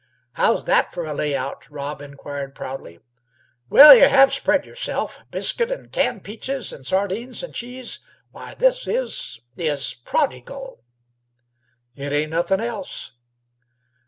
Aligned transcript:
"How's 0.33 0.65
that 0.65 0.91
f'r 0.91 1.07
a 1.07 1.13
lay 1.13 1.35
out?" 1.37 1.69
Rob 1.69 2.01
inquired 2.01 2.55
proudly. 2.55 3.01
"Well, 3.69 3.93
you 3.93 4.07
have 4.09 4.33
spread 4.33 4.65
yourself! 4.65 5.23
Biscuit 5.29 5.69
and 5.69 5.91
canned 5.91 6.23
peaches 6.23 6.73
and 6.73 6.83
sardines 6.83 7.43
and 7.43 7.53
cheese. 7.53 7.99
Why, 8.31 8.55
this 8.55 8.87
is 8.87 9.41
is 9.55 9.93
prodigal." 9.93 10.83
"It 11.93 12.13
ain't 12.13 12.31
nothin' 12.31 12.61
else." 12.61 13.11